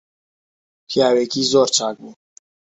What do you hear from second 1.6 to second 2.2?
چاک بوو